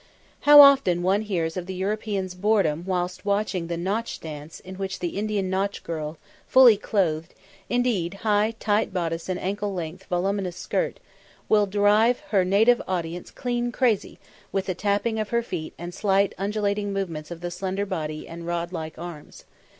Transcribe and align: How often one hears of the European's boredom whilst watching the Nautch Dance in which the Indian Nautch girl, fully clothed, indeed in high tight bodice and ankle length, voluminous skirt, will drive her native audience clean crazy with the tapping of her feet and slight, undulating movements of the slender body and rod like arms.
How 0.49 0.61
often 0.61 1.03
one 1.03 1.21
hears 1.21 1.55
of 1.55 1.67
the 1.67 1.75
European's 1.75 2.33
boredom 2.33 2.85
whilst 2.87 3.23
watching 3.23 3.67
the 3.67 3.77
Nautch 3.77 4.19
Dance 4.19 4.59
in 4.59 4.73
which 4.77 4.97
the 4.97 5.09
Indian 5.09 5.47
Nautch 5.51 5.83
girl, 5.83 6.17
fully 6.47 6.75
clothed, 6.75 7.35
indeed 7.69 8.13
in 8.15 8.19
high 8.21 8.55
tight 8.59 8.91
bodice 8.91 9.29
and 9.29 9.39
ankle 9.39 9.75
length, 9.75 10.05
voluminous 10.05 10.57
skirt, 10.57 10.99
will 11.47 11.67
drive 11.67 12.21
her 12.31 12.43
native 12.43 12.81
audience 12.87 13.29
clean 13.29 13.71
crazy 13.71 14.17
with 14.51 14.65
the 14.65 14.73
tapping 14.73 15.19
of 15.19 15.29
her 15.29 15.43
feet 15.43 15.75
and 15.77 15.93
slight, 15.93 16.33
undulating 16.35 16.91
movements 16.91 17.29
of 17.29 17.41
the 17.41 17.51
slender 17.51 17.85
body 17.85 18.27
and 18.27 18.47
rod 18.47 18.73
like 18.73 18.97
arms. 18.97 19.43